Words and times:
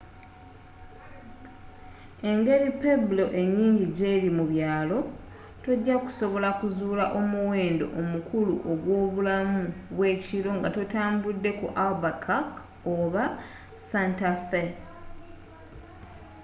engeri 2.29 2.69
pueblo 2.79 3.25
enyingi 3.41 3.85
gyezirimu 3.97 4.43
byalo 4.53 4.97
tojakusobola 5.63 6.49
kuzuula 6.59 7.05
omuwendo 7.19 7.85
omukulu 7.99 8.53
ogw'obulamu 8.71 9.61
bw'ekiro 9.95 10.51
nga 10.57 10.69
totambudde 10.77 11.51
ku 11.59 11.67
albuquerque 11.83 12.61
oba 12.95 13.25
santa 13.89 14.31
fe 14.49 14.63